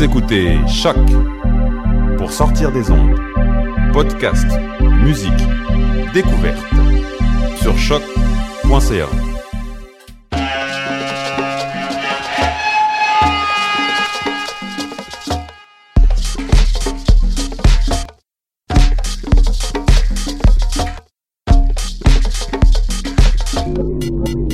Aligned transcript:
Vous 0.00 0.06
écoutez 0.06 0.56
Choc 0.66 0.96
pour 2.16 2.32
sortir 2.32 2.72
des 2.72 2.90
ondes. 2.90 3.20
Podcast, 3.92 4.46
musique, 5.04 5.30
découverte 6.14 6.58
sur 7.60 7.76
choc.ca. 7.76 9.06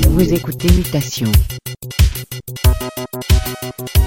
Vous 0.09 0.35
écoutez 0.35 0.73
Mutation 0.73 1.31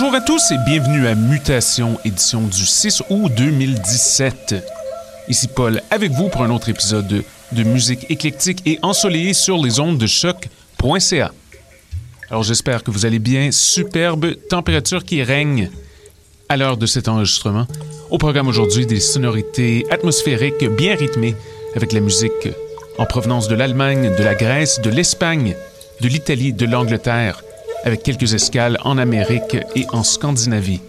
Bonjour 0.00 0.14
à 0.14 0.20
tous 0.20 0.52
et 0.52 0.58
bienvenue 0.64 1.08
à 1.08 1.16
Mutation, 1.16 1.98
édition 2.04 2.42
du 2.42 2.64
6 2.64 3.02
août 3.10 3.32
2017. 3.36 4.54
Ici 5.26 5.48
Paul 5.48 5.82
avec 5.90 6.12
vous 6.12 6.28
pour 6.28 6.44
un 6.44 6.50
autre 6.50 6.68
épisode 6.68 7.24
de, 7.50 7.62
musique 7.64 8.08
éclectique 8.08 8.62
et 8.64 8.78
ensoleillée 8.82 9.34
sur 9.34 9.58
les 9.58 9.80
ondes 9.80 9.98
de 9.98 10.06
choc.ca. 10.06 11.32
Alors 12.30 12.44
j'espère 12.44 12.84
que 12.84 12.92
vous 12.92 13.06
allez 13.06 13.18
bien. 13.18 13.50
Superbe 13.50 14.36
température 14.48 15.02
qui 15.02 15.20
règne 15.24 15.68
à 16.48 16.56
l'heure 16.56 16.76
de 16.76 16.86
cet 16.86 17.08
enregistrement. 17.08 17.66
Au 18.08 18.18
programme 18.18 18.46
aujourd'hui, 18.46 18.86
des 18.86 19.00
sonorités 19.00 19.84
atmosphériques 19.90 20.64
bien 20.76 20.94
rythmées 20.94 21.34
avec 21.74 21.92
la 21.92 21.98
musique 21.98 22.48
en 22.98 23.04
provenance 23.04 23.48
de 23.48 23.56
l'Allemagne, 23.56 24.14
de 24.16 24.22
la 24.22 24.36
Grèce, 24.36 24.80
de 24.80 24.90
l'Espagne, 24.90 25.56
de 26.00 26.06
l'Italie, 26.06 26.52
de 26.52 26.66
l'Angleterre 26.66 27.42
avec 27.88 28.02
quelques 28.02 28.34
escales 28.34 28.78
en 28.84 28.98
Amérique 28.98 29.56
et 29.74 29.86
en 29.92 30.02
Scandinavie. 30.02 30.80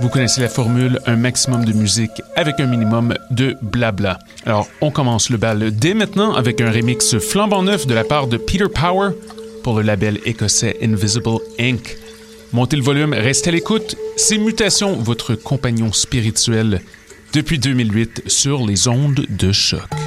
Vous 0.00 0.08
connaissez 0.08 0.40
la 0.40 0.48
formule, 0.48 0.98
un 1.06 1.14
maximum 1.14 1.64
de 1.64 1.72
musique 1.72 2.22
avec 2.34 2.58
un 2.58 2.66
minimum 2.66 3.14
de 3.30 3.56
blabla. 3.62 4.18
Alors, 4.44 4.66
on 4.80 4.90
commence 4.90 5.30
le 5.30 5.36
bal 5.36 5.70
dès 5.70 5.94
maintenant 5.94 6.34
avec 6.34 6.60
un 6.60 6.72
remix 6.72 7.18
flambant 7.18 7.62
neuf 7.62 7.86
de 7.86 7.94
la 7.94 8.02
part 8.02 8.26
de 8.26 8.36
Peter 8.36 8.66
Power 8.68 9.10
pour 9.62 9.76
le 9.76 9.82
label 9.82 10.18
écossais 10.24 10.76
Invisible 10.82 11.38
Inc. 11.60 11.96
Montez 12.52 12.76
le 12.76 12.82
volume, 12.82 13.14
restez 13.14 13.50
à 13.50 13.52
l'écoute. 13.52 13.96
C'est 14.16 14.38
Mutation, 14.38 14.96
votre 14.96 15.36
compagnon 15.36 15.92
spirituel, 15.92 16.82
depuis 17.32 17.58
2008 17.60 18.24
sur 18.26 18.66
les 18.66 18.88
ondes 18.88 19.24
de 19.28 19.52
choc. 19.52 20.01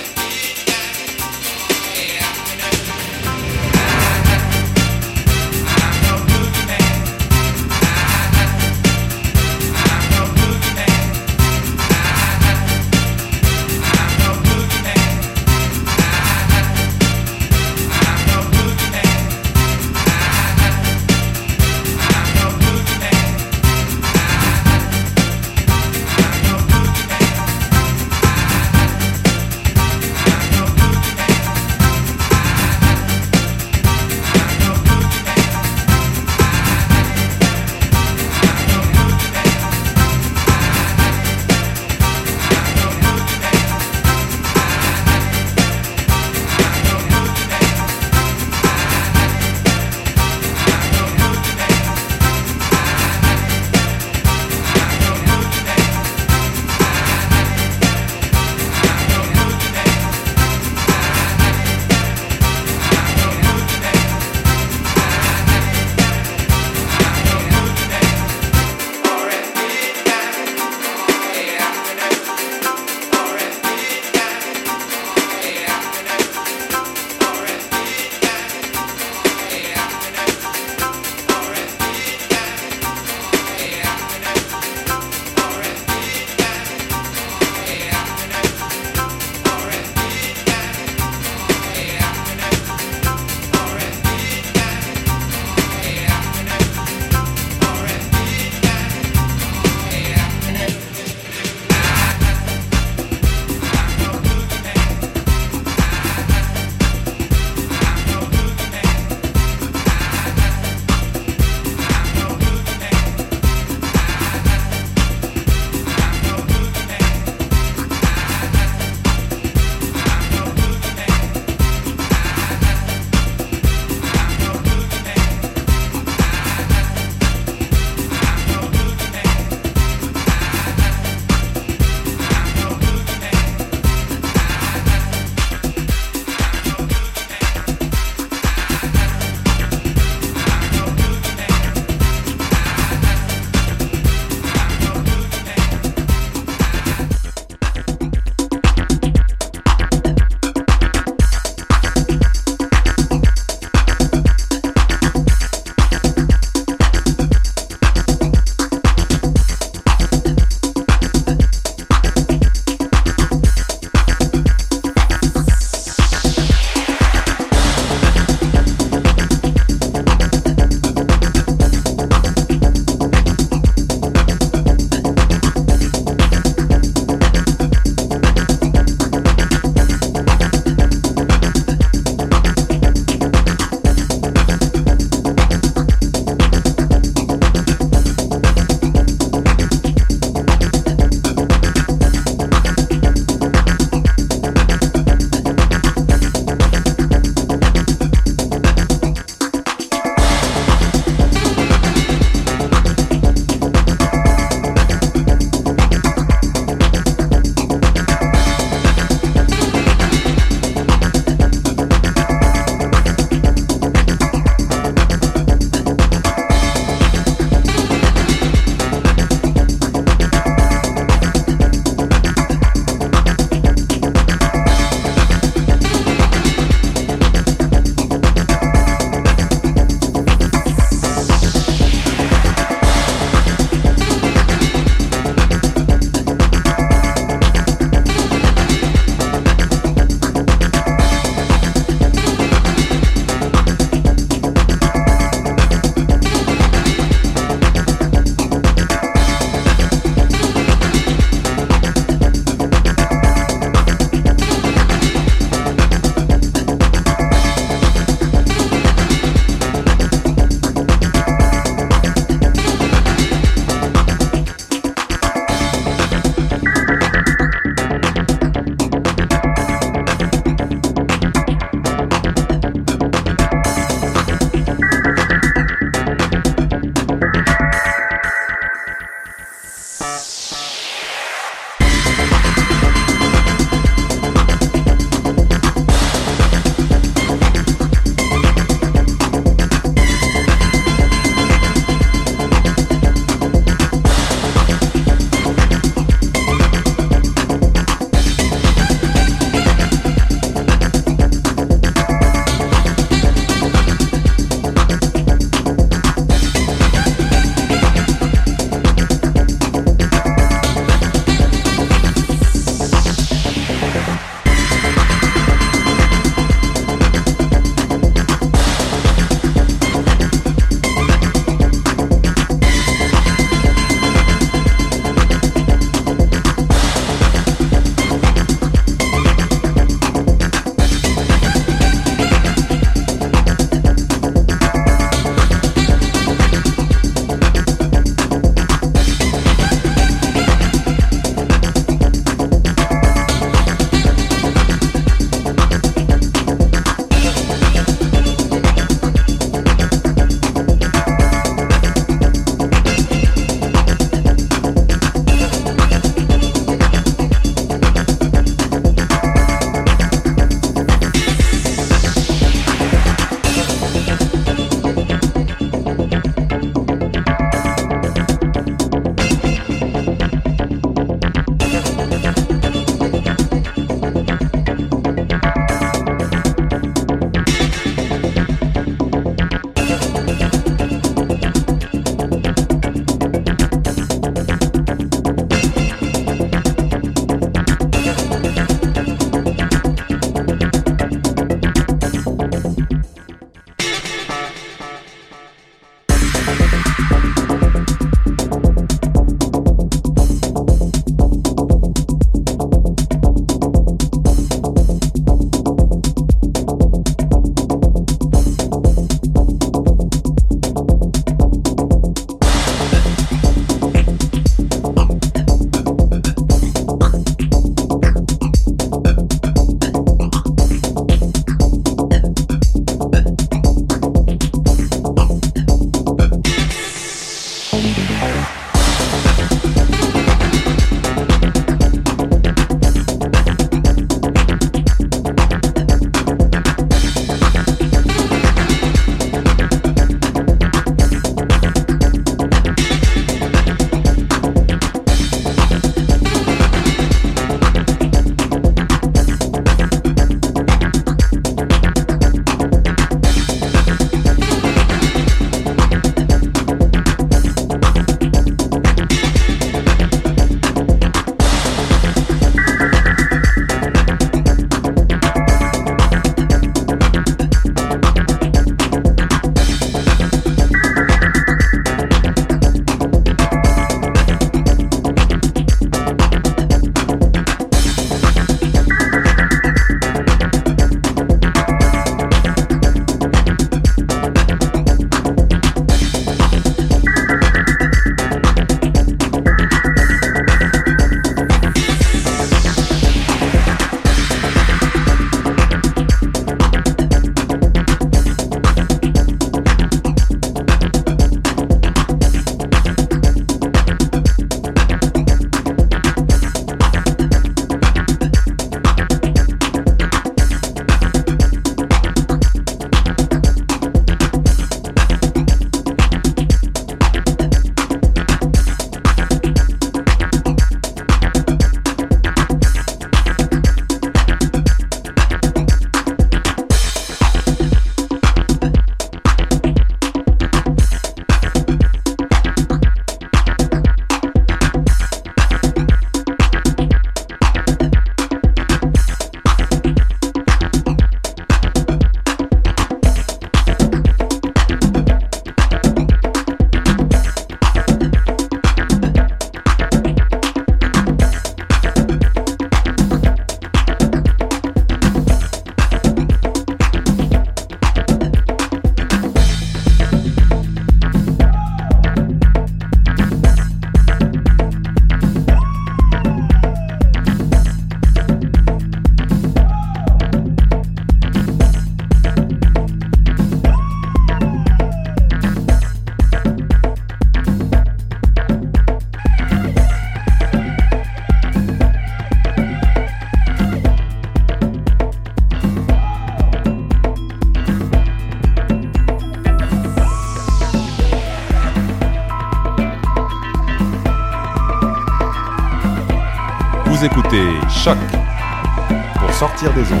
Pour 599.61 599.75
sortir 599.75 599.95
des. 599.95 600.00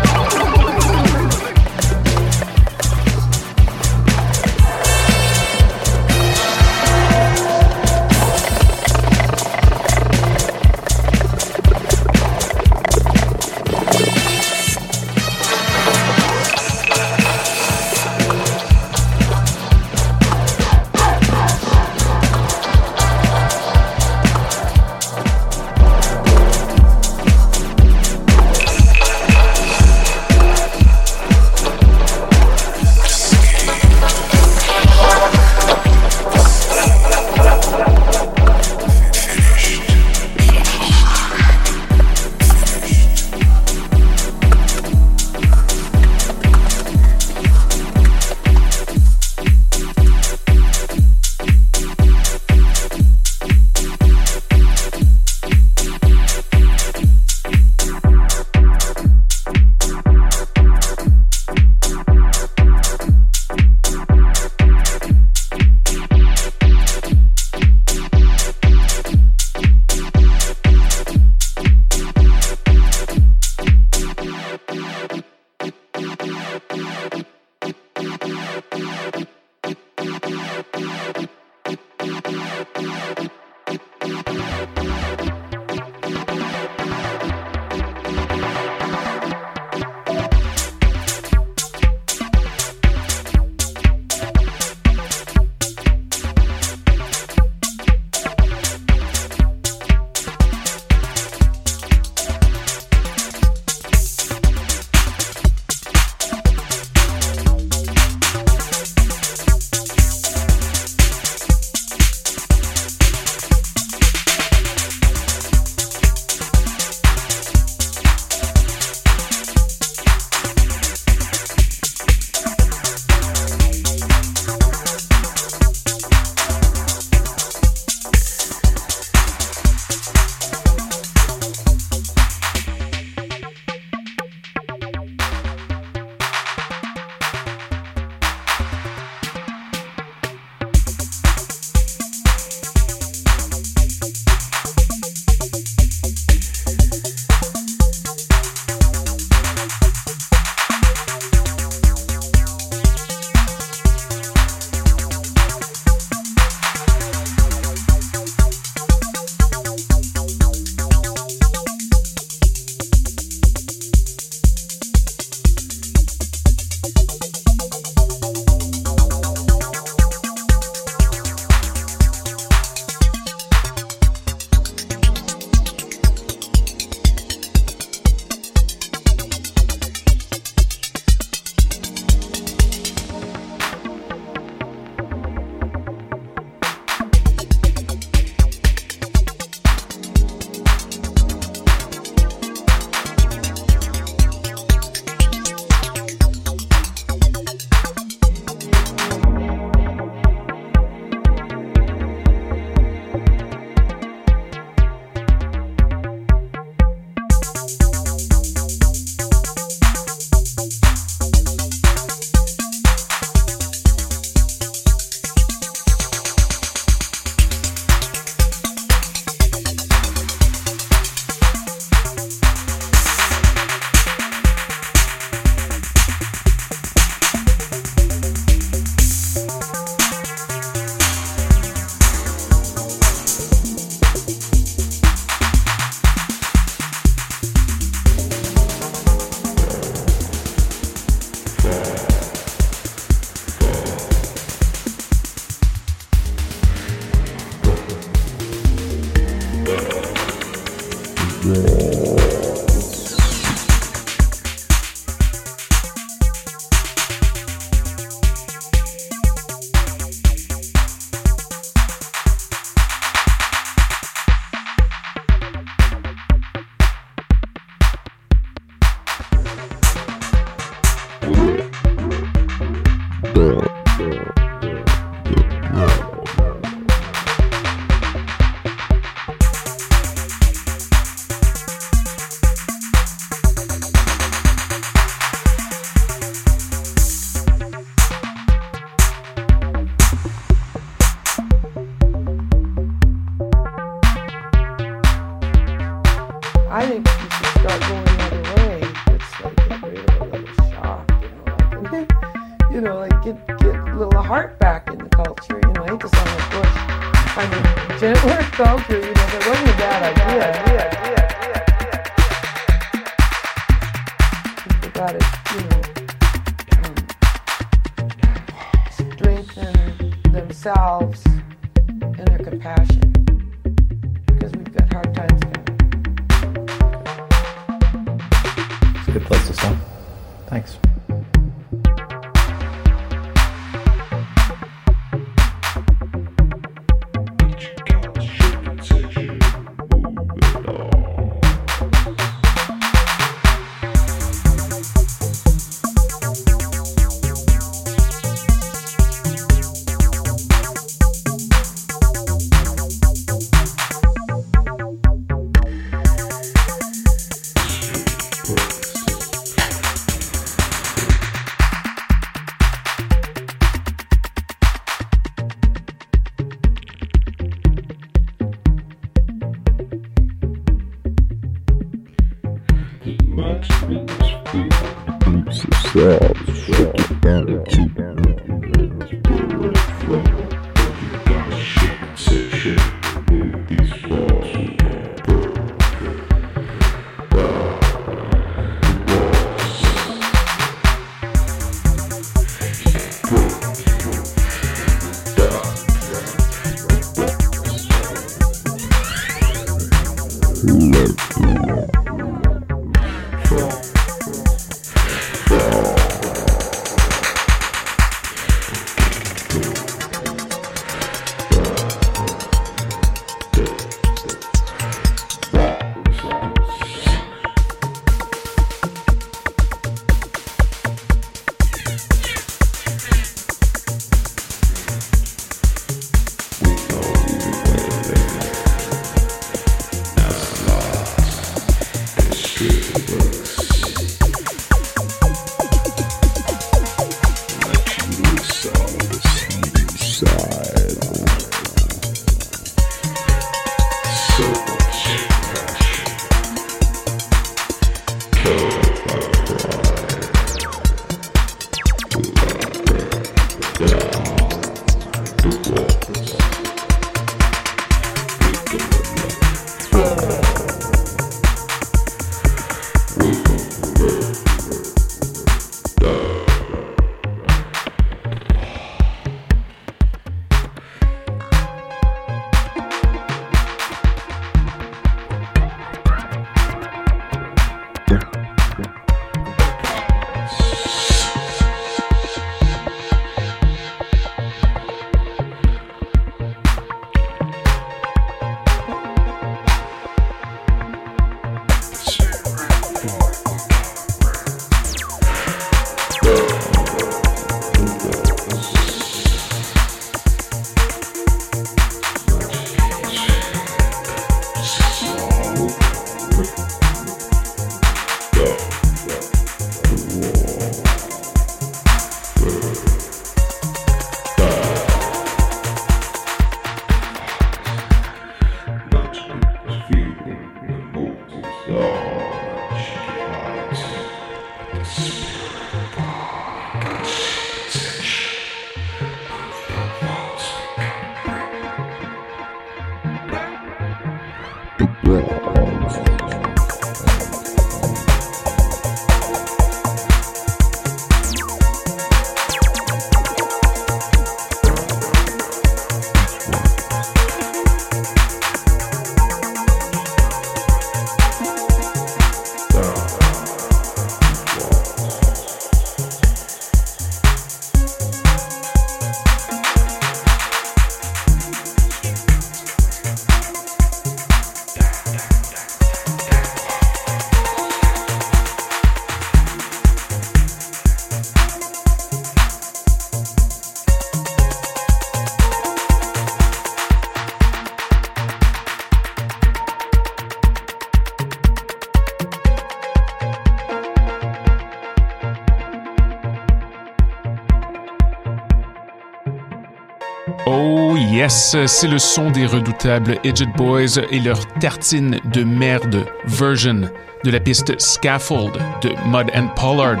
Yes, 591.18 591.56
c'est 591.66 591.88
le 591.88 591.98
son 591.98 592.30
des 592.30 592.46
redoutables 592.46 593.18
Edged 593.24 593.52
Boys 593.56 593.98
et 594.12 594.20
leur 594.20 594.46
tartine 594.60 595.18
de 595.32 595.42
merde 595.42 596.06
version 596.26 596.88
de 597.24 597.30
la 597.30 597.40
piste 597.40 597.80
Scaffold 597.80 598.52
de 598.82 598.90
Mud 599.06 599.28
and 599.34 599.48
Pollard. 599.56 600.00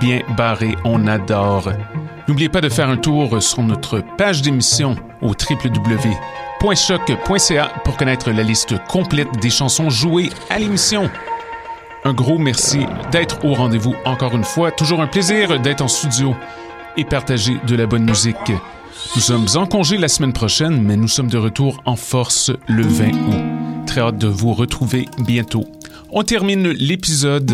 Bien 0.00 0.22
barré, 0.36 0.74
on 0.84 1.06
adore. 1.06 1.70
N'oubliez 2.26 2.48
pas 2.48 2.60
de 2.60 2.68
faire 2.68 2.88
un 2.88 2.96
tour 2.96 3.40
sur 3.40 3.62
notre 3.62 4.02
page 4.18 4.42
d'émission 4.42 4.96
au 5.22 5.28
www.choc.ca 5.28 6.12
pour 7.84 7.96
connaître 7.96 8.32
la 8.32 8.42
liste 8.42 8.74
complète 8.88 9.30
des 9.40 9.50
chansons 9.50 9.88
jouées 9.88 10.30
à 10.48 10.58
l'émission. 10.58 11.08
Un 12.04 12.12
gros 12.12 12.38
merci 12.38 12.86
d'être 13.12 13.44
au 13.44 13.54
rendez-vous 13.54 13.94
encore 14.04 14.34
une 14.34 14.42
fois. 14.42 14.72
Toujours 14.72 15.00
un 15.00 15.06
plaisir 15.06 15.60
d'être 15.60 15.82
en 15.82 15.88
studio 15.88 16.34
et 16.96 17.04
partager 17.04 17.56
de 17.68 17.76
la 17.76 17.86
bonne 17.86 18.04
musique. 18.04 18.52
Nous 19.14 19.20
sommes 19.20 19.46
en 19.56 19.66
congé 19.66 19.96
la 19.96 20.08
semaine 20.08 20.32
prochaine, 20.32 20.82
mais 20.82 20.96
nous 20.96 21.08
sommes 21.08 21.28
de 21.28 21.38
retour 21.38 21.82
en 21.84 21.96
force 21.96 22.52
le 22.68 22.82
20 22.82 23.08
août. 23.08 23.86
Très 23.86 24.00
hâte 24.00 24.18
de 24.18 24.28
vous 24.28 24.52
retrouver 24.54 25.06
bientôt. 25.26 25.64
On 26.10 26.22
termine 26.22 26.68
l'épisode 26.68 27.52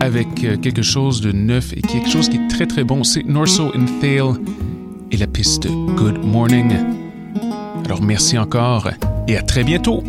avec 0.00 0.34
quelque 0.34 0.82
chose 0.82 1.20
de 1.20 1.32
neuf 1.32 1.72
et 1.72 1.82
quelque 1.82 2.08
chose 2.08 2.28
qui 2.28 2.36
est 2.36 2.48
très 2.48 2.66
très 2.66 2.84
bon. 2.84 3.04
C'est 3.04 3.24
Norso 3.24 3.72
and 3.74 4.00
Thale 4.00 4.40
et 5.10 5.16
la 5.16 5.26
piste 5.26 5.66
Good 5.96 6.24
Morning. 6.24 6.72
Alors 7.84 8.02
merci 8.02 8.38
encore 8.38 8.90
et 9.28 9.36
à 9.36 9.42
très 9.42 9.64
bientôt. 9.64 10.02